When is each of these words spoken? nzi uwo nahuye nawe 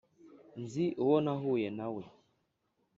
nzi 0.61 0.85
uwo 1.03 1.17
nahuye 1.25 1.67
nawe 1.77 2.03